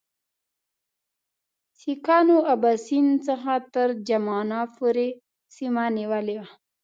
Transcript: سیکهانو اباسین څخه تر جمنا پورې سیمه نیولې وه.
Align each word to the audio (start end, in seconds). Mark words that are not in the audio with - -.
سیکهانو 1.79 2.37
اباسین 2.53 3.07
څخه 3.27 3.53
تر 3.73 3.89
جمنا 4.07 4.61
پورې 4.75 5.07
سیمه 5.55 5.85
نیولې 5.97 6.35
وه. 6.41 6.47